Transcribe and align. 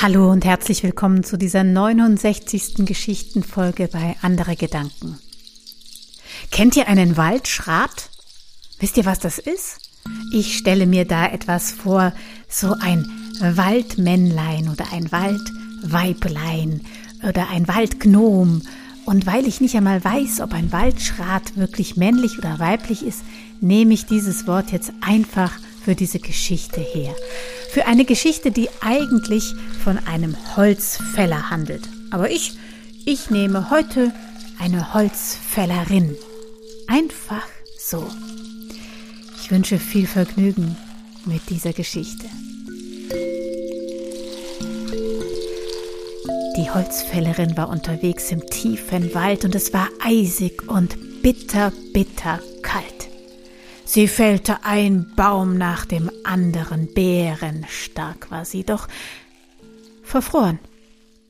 Hallo 0.00 0.30
und 0.30 0.44
herzlich 0.44 0.84
willkommen 0.84 1.24
zu 1.24 1.36
dieser 1.36 1.64
69. 1.64 2.86
Geschichtenfolge 2.86 3.88
bei 3.88 4.14
Andere 4.22 4.54
Gedanken. 4.54 5.18
Kennt 6.52 6.76
ihr 6.76 6.86
einen 6.86 7.16
Waldschrat? 7.16 8.08
Wisst 8.78 8.96
ihr, 8.96 9.06
was 9.06 9.18
das 9.18 9.40
ist? 9.40 9.80
Ich 10.32 10.56
stelle 10.56 10.86
mir 10.86 11.04
da 11.04 11.26
etwas 11.26 11.72
vor, 11.72 12.12
so 12.48 12.76
ein 12.80 13.10
Waldmännlein 13.40 14.68
oder 14.68 14.84
ein 14.92 15.10
Waldweiblein 15.10 16.82
oder 17.28 17.48
ein 17.48 17.66
Waldgnom. 17.66 18.62
Und 19.04 19.26
weil 19.26 19.48
ich 19.48 19.60
nicht 19.60 19.74
einmal 19.74 20.04
weiß, 20.04 20.42
ob 20.42 20.54
ein 20.54 20.70
Waldschrat 20.70 21.56
wirklich 21.56 21.96
männlich 21.96 22.38
oder 22.38 22.60
weiblich 22.60 23.04
ist, 23.04 23.24
nehme 23.60 23.94
ich 23.94 24.06
dieses 24.06 24.46
Wort 24.46 24.70
jetzt 24.70 24.92
einfach 25.00 25.50
für 25.88 25.94
diese 25.94 26.18
Geschichte 26.18 26.82
her. 26.82 27.16
Für 27.70 27.86
eine 27.86 28.04
Geschichte, 28.04 28.50
die 28.50 28.68
eigentlich 28.82 29.54
von 29.82 29.96
einem 29.96 30.36
Holzfäller 30.54 31.48
handelt. 31.48 31.88
Aber 32.10 32.30
ich, 32.30 32.58
ich 33.06 33.30
nehme 33.30 33.70
heute 33.70 34.12
eine 34.58 34.92
Holzfällerin. 34.92 36.14
Einfach 36.88 37.46
so. 37.78 38.06
Ich 39.40 39.50
wünsche 39.50 39.78
viel 39.78 40.06
Vergnügen 40.06 40.76
mit 41.24 41.48
dieser 41.48 41.72
Geschichte. 41.72 42.26
Die 46.58 46.70
Holzfällerin 46.70 47.56
war 47.56 47.70
unterwegs 47.70 48.30
im 48.30 48.44
tiefen 48.44 49.14
Wald 49.14 49.46
und 49.46 49.54
es 49.54 49.72
war 49.72 49.88
eisig 50.04 50.68
und 50.68 51.22
bitter, 51.22 51.72
bitter. 51.94 52.40
Sie 53.88 54.06
fällte 54.06 54.64
ein 54.64 55.14
Baum 55.16 55.56
nach 55.56 55.86
dem 55.86 56.10
anderen, 56.22 56.92
bärenstark 56.92 58.30
war 58.30 58.44
sie, 58.44 58.62
doch 58.62 58.86
verfroren. 60.02 60.58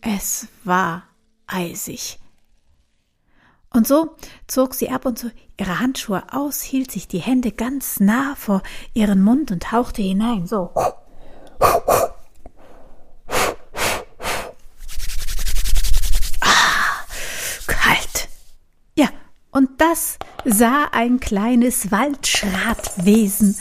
Es 0.00 0.48
war 0.64 1.04
eisig. 1.46 2.18
Und 3.72 3.86
so 3.86 4.16
zog 4.48 4.74
sie 4.74 4.90
ab 4.90 5.06
und 5.06 5.20
zu 5.20 5.30
ihre 5.56 5.78
Handschuhe 5.78 6.24
aus, 6.32 6.60
hielt 6.60 6.90
sich 6.90 7.06
die 7.06 7.20
Hände 7.20 7.52
ganz 7.52 8.00
nah 8.00 8.34
vor 8.34 8.64
ihren 8.92 9.22
Mund 9.22 9.52
und 9.52 9.70
hauchte 9.70 10.02
hinein, 10.02 10.48
so. 10.48 10.72
Ah, 16.40 17.04
kalt. 17.68 18.28
Ja, 18.96 19.10
und 19.52 19.80
das 19.80 20.18
sah 20.44 20.88
ein 20.92 21.20
kleines 21.20 21.90
Waldschratwesen. 21.90 23.56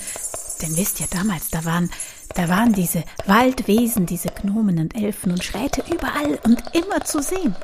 Denn 0.62 0.78
wisst 0.78 1.00
ihr, 1.00 1.08
damals, 1.10 1.50
da 1.50 1.66
waren, 1.66 1.90
da 2.36 2.50
waren 2.50 2.74
diese 2.74 3.04
Waldwesen, 3.26 4.06
diese 4.06 4.30
Gnomen 4.30 4.80
und 4.80 4.96
Elfen 4.96 5.32
und 5.32 5.44
Schräte 5.44 5.84
überall 5.92 6.40
und 6.44 6.64
immer 6.74 7.04
zu 7.04 7.22
sehen. 7.22 7.56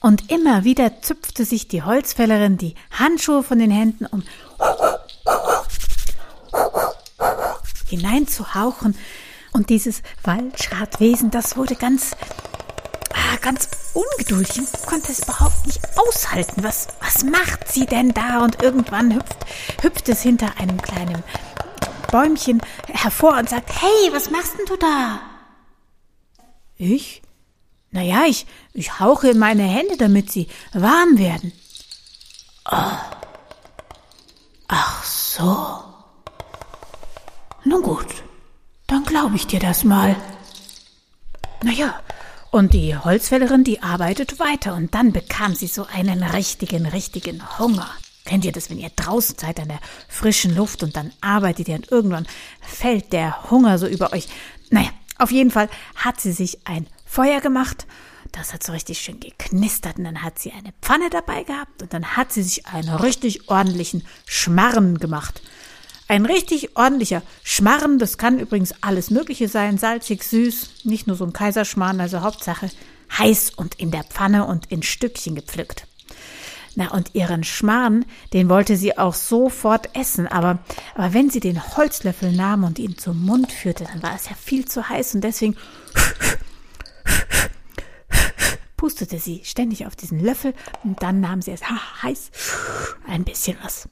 Und 0.00 0.30
immer 0.30 0.64
wieder 0.64 1.02
züpfte 1.02 1.44
sich 1.44 1.68
die 1.68 1.82
Holzfällerin 1.82 2.56
die 2.56 2.74
Handschuhe 2.90 3.42
von 3.42 3.58
den 3.58 3.70
Händen, 3.70 4.06
um 4.06 4.22
hineinzuhauchen. 7.86 8.96
Und 9.52 9.68
dieses 9.68 10.02
Waldschratwesen, 10.22 11.30
das 11.30 11.56
wurde 11.56 11.74
ganz, 11.74 12.16
ah, 13.30 13.36
ganz 13.40 13.68
ungeduldig 13.94 14.58
und 14.58 14.86
konnte 14.86 15.12
es 15.12 15.20
überhaupt 15.20 15.66
nicht 15.66 15.80
aushalten. 15.96 16.62
Was, 16.62 16.88
was 17.00 17.24
macht 17.24 17.68
sie 17.68 17.86
denn 17.86 18.12
da? 18.12 18.42
Und 18.44 18.62
irgendwann 18.62 19.14
hüpft, 19.14 19.46
hüpft 19.82 20.08
es 20.08 20.22
hinter 20.22 20.58
einem 20.58 20.80
kleinen 20.80 21.22
Bäumchen 22.10 22.60
hervor 22.88 23.36
und 23.38 23.48
sagt, 23.48 23.70
hey, 23.80 24.12
was 24.12 24.30
machst 24.30 24.58
denn 24.58 24.66
du 24.66 24.76
da? 24.76 25.20
Ich? 26.76 27.22
Naja, 27.90 28.24
ich, 28.26 28.46
ich 28.72 29.00
hauche 29.00 29.30
in 29.30 29.38
meine 29.38 29.64
Hände, 29.64 29.96
damit 29.96 30.30
sie 30.30 30.48
warm 30.72 31.18
werden. 31.18 31.52
Oh. 32.70 32.98
Ach 34.68 35.04
so. 35.04 35.84
Nun 37.64 37.82
gut, 37.82 38.06
dann 38.86 39.04
glaube 39.04 39.36
ich 39.36 39.46
dir 39.46 39.60
das 39.60 39.84
mal. 39.84 40.16
Naja, 41.62 42.00
und 42.50 42.74
die 42.74 42.96
Holzfällerin, 42.96 43.64
die 43.64 43.82
arbeitet 43.82 44.38
weiter 44.38 44.74
und 44.74 44.94
dann 44.94 45.12
bekam 45.12 45.54
sie 45.54 45.68
so 45.68 45.86
einen 45.86 46.22
richtigen, 46.22 46.86
richtigen 46.86 47.58
Hunger. 47.58 47.88
Kennt 48.24 48.44
ihr 48.44 48.52
das, 48.52 48.70
wenn 48.70 48.78
ihr 48.78 48.90
draußen 48.94 49.36
seid 49.38 49.60
an 49.60 49.68
der 49.68 49.80
frischen 50.08 50.54
Luft 50.54 50.82
und 50.82 50.96
dann 50.96 51.12
arbeitet 51.20 51.68
ihr 51.68 51.76
und 51.76 51.90
irgendwann 51.90 52.26
fällt 52.60 53.12
der 53.12 53.50
Hunger 53.50 53.78
so 53.78 53.86
über 53.86 54.12
euch? 54.12 54.28
Naja, 54.70 54.90
auf 55.18 55.30
jeden 55.30 55.50
Fall 55.50 55.68
hat 55.94 56.20
sie 56.20 56.32
sich 56.32 56.66
ein 56.66 56.86
Feuer 57.06 57.40
gemacht. 57.40 57.86
Das 58.32 58.52
hat 58.52 58.62
so 58.62 58.72
richtig 58.72 59.00
schön 59.00 59.18
geknistert 59.18 59.98
und 59.98 60.04
dann 60.04 60.22
hat 60.22 60.38
sie 60.38 60.52
eine 60.52 60.72
Pfanne 60.82 61.10
dabei 61.10 61.42
gehabt 61.42 61.82
und 61.82 61.92
dann 61.92 62.16
hat 62.16 62.32
sie 62.32 62.42
sich 62.42 62.66
einen 62.66 62.94
richtig 62.94 63.48
ordentlichen 63.48 64.04
Schmarren 64.26 64.98
gemacht. 64.98 65.42
Ein 66.10 66.26
richtig 66.26 66.76
ordentlicher 66.76 67.22
Schmarren, 67.44 68.00
das 68.00 68.18
kann 68.18 68.40
übrigens 68.40 68.74
alles 68.80 69.10
Mögliche 69.10 69.46
sein, 69.46 69.78
salzig, 69.78 70.24
süß, 70.24 70.82
nicht 70.82 71.06
nur 71.06 71.14
so 71.14 71.24
ein 71.24 71.32
Kaiserschmarrn, 71.32 72.00
also 72.00 72.22
Hauptsache 72.22 72.68
heiß 73.16 73.52
und 73.54 73.76
in 73.76 73.92
der 73.92 74.02
Pfanne 74.02 74.44
und 74.44 74.66
in 74.72 74.82
Stückchen 74.82 75.36
gepflückt. 75.36 75.86
Na, 76.74 76.90
und 76.90 77.14
ihren 77.14 77.44
Schmarrn, 77.44 78.04
den 78.32 78.48
wollte 78.48 78.76
sie 78.76 78.98
auch 78.98 79.14
sofort 79.14 79.96
essen, 79.96 80.26
aber, 80.26 80.58
aber 80.96 81.14
wenn 81.14 81.30
sie 81.30 81.38
den 81.38 81.76
Holzlöffel 81.76 82.32
nahm 82.32 82.64
und 82.64 82.80
ihn 82.80 82.98
zum 82.98 83.24
Mund 83.24 83.52
führte, 83.52 83.84
dann 83.84 84.02
war 84.02 84.16
es 84.16 84.28
ja 84.28 84.34
viel 84.34 84.64
zu 84.64 84.88
heiß 84.88 85.14
und 85.14 85.20
deswegen 85.20 85.54
pustete 88.76 89.20
sie 89.20 89.42
ständig 89.44 89.86
auf 89.86 89.94
diesen 89.94 90.18
Löffel 90.18 90.54
und 90.82 91.04
dann 91.04 91.20
nahm 91.20 91.40
sie 91.40 91.52
es 91.52 91.62
heiß 92.02 92.32
ein 93.06 93.22
bisschen 93.22 93.56
was. 93.62 93.88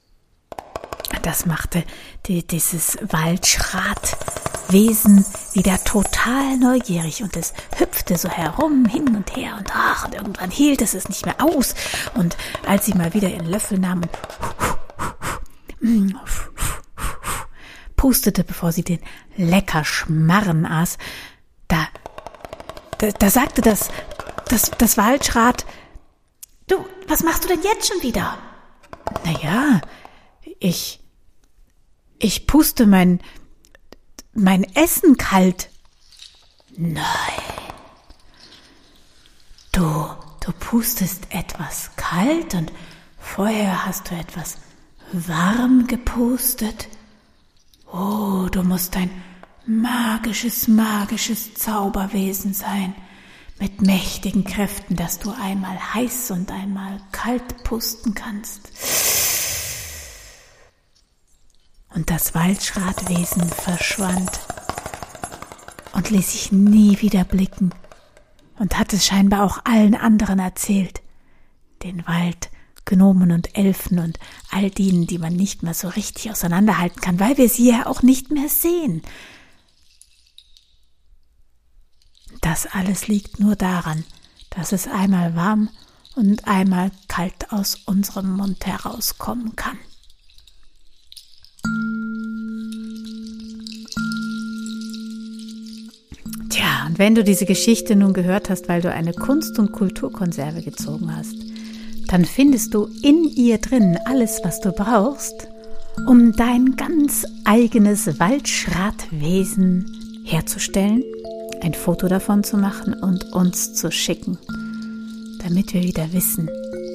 Das 1.23 1.47
machte 1.47 1.85
die, 2.27 2.47
dieses 2.47 2.99
Waldschratwesen 3.03 5.25
wieder 5.53 5.83
total 5.85 6.59
neugierig 6.59 7.23
und 7.23 7.35
es 7.37 7.55
hüpfte 7.77 8.19
so 8.19 8.29
herum, 8.29 8.87
hin 8.87 9.15
und 9.17 9.37
her 9.37 9.57
und 9.59 9.71
ach, 9.75 10.07
und 10.07 10.15
irgendwann 10.15 10.51
hielt 10.51 10.83
es 10.83 10.95
es 10.95 11.09
nicht 11.09 11.27
mehr 11.27 11.41
aus. 11.41 11.75
Und 12.15 12.37
als 12.67 12.87
sie 12.87 12.95
mal 12.95 13.15
wieder 13.15 13.29
ihren 13.29 13.47
Löffel 13.47 13.79
nahm 13.79 14.03
und 14.03 14.11
pustete, 17.97 18.43
bevor 18.45 18.73
sie 18.73 18.85
den 18.85 19.01
lecker 19.37 19.85
Schmarren 19.85 20.67
aß, 20.67 20.99
da, 21.69 21.87
da, 22.99 23.11
da 23.11 23.31
sagte 23.31 23.63
das 23.63 23.89
das, 24.49 24.71
das 24.79 24.97
Waldschrat, 24.97 25.67
du, 26.67 26.85
was 27.07 27.23
machst 27.23 27.45
du 27.45 27.49
denn 27.49 27.63
jetzt 27.63 27.89
schon 27.89 28.03
wieder? 28.03 28.39
Naja, 29.25 29.81
ich, 30.59 31.01
ich 32.19 32.47
puste 32.47 32.87
mein, 32.87 33.21
mein 34.35 34.65
Essen 34.75 35.17
kalt. 35.17 35.71
Nein. 36.77 37.05
Du, 39.73 40.09
du 40.41 40.53
pustest 40.59 41.27
etwas 41.31 41.91
kalt 41.97 42.55
und 42.55 42.73
vorher 43.19 43.87
hast 43.87 44.11
du 44.11 44.15
etwas 44.15 44.59
warm 45.13 45.87
gepustet. 45.87 46.89
Oh, 47.93 48.49
du 48.51 48.63
musst 48.63 48.97
ein 48.97 49.11
magisches, 49.67 50.69
magisches 50.69 51.55
Zauberwesen 51.55 52.55
sein 52.55 52.95
mit 53.61 53.83
mächtigen 53.83 54.45
Kräften, 54.45 54.97
dass 54.97 55.19
du 55.19 55.31
einmal 55.31 55.77
heiß 55.95 56.31
und 56.31 56.51
einmal 56.51 57.01
kalt 57.13 57.65
pusten 57.65 58.15
kannst. 58.15 58.71
Und 61.99 62.11
das 62.11 62.33
Waldschratwesen 62.33 63.49
verschwand 63.49 64.31
und 65.95 66.11
ließ 66.11 66.31
sich 66.31 66.53
nie 66.53 67.01
wieder 67.01 67.25
blicken 67.25 67.75
und 68.57 68.79
hat 68.79 68.93
es 68.93 69.05
scheinbar 69.05 69.43
auch 69.43 69.59
allen 69.65 69.97
anderen 69.97 70.39
erzählt, 70.39 71.03
den 71.83 72.07
Wald, 72.07 72.51
Gnomen 72.85 73.33
und 73.33 73.59
Elfen 73.59 73.99
und 73.99 74.21
all 74.53 74.71
denen, 74.71 75.09
die 75.09 75.19
man 75.19 75.33
nicht 75.33 75.65
mehr 75.65 75.75
so 75.75 75.89
richtig 75.89 76.31
auseinanderhalten 76.31 77.01
kann, 77.01 77.19
weil 77.19 77.37
wir 77.37 77.49
sie 77.49 77.69
ja 77.69 77.87
auch 77.87 78.03
nicht 78.03 78.31
mehr 78.31 78.49
sehen, 78.49 79.03
Das 82.41 82.67
alles 82.67 83.09
liegt 83.09 83.41
nur 83.41 83.57
daran, 83.57 84.05
dass 84.51 84.71
es 84.71 84.87
einmal 84.87 85.35
warm 85.35 85.69
und 86.15 86.47
einmal 86.47 86.93
kalt 87.09 87.51
aus 87.51 87.75
unserem 87.87 88.37
Mund 88.37 88.65
herauskommen 88.67 89.57
kann. 89.57 89.79
Und 96.89 96.99
wenn 96.99 97.15
du 97.15 97.23
diese 97.23 97.45
Geschichte 97.45 97.95
nun 97.97 98.15
gehört 98.15 98.49
hast, 98.49 98.69
weil 98.69 98.81
du 98.81 98.91
eine 98.91 99.13
Kunst- 99.13 99.59
und 99.59 99.73
Kulturkonserve 99.73 100.63
gezogen 100.63 101.15
hast, 101.15 101.37
dann 102.09 102.25
findest 102.25 102.73
du 102.73 102.89
in 103.03 103.25
ihr 103.25 103.59
drin 103.59 103.99
alles, 104.07 104.41
was 104.43 104.63
du 104.63 104.73
brauchst, 104.73 105.49
um 106.07 106.33
dein 106.33 106.77
ganz 106.77 107.27
eigenes 107.45 108.19
Waldschratwesen 108.19 109.85
herzustellen 110.25 111.03
ein 111.61 111.75
Foto 111.75 112.09
davon 112.09 112.43
zu 112.43 112.57
machen 112.57 112.95
und 112.95 113.33
uns 113.35 113.75
zu 113.75 113.91
schicken, 113.91 114.39
damit 115.43 115.75
wir 115.75 115.83
wieder 115.83 116.13
wissen, 116.13 116.49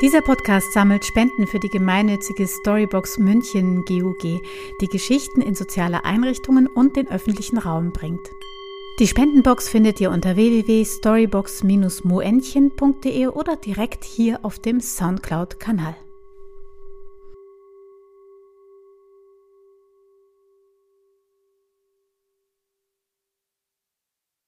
Dieser 0.01 0.21
Podcast 0.21 0.73
sammelt 0.73 1.05
Spenden 1.05 1.49
für 1.49 1.59
die 1.59 1.71
gemeinnützige 1.71 2.47
Storybox 2.47 3.19
München 3.19 3.85
GUG, 3.85 4.41
die 4.81 4.87
Geschichten 4.87 5.41
in 5.41 5.57
soziale 5.57 6.05
Einrichtungen 6.05 6.69
und 6.69 6.95
den 6.95 7.09
öffentlichen 7.09 7.59
Raum 7.59 7.91
bringt. 7.91 8.31
Die 9.01 9.09
Spendenbox 9.09 9.69
findet 9.69 10.01
ihr 10.01 10.13
unter 10.13 10.37
www.storybox-moentchen.de 10.37 13.27
oder 13.27 13.57
direkt 13.57 14.05
hier 14.05 14.45
auf 14.45 14.61
dem 14.61 14.81
Soundcloud-Kanal. 14.81 15.97